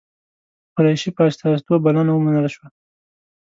[0.75, 2.67] قریشي په استازیتوب بلنه ومنل شوه.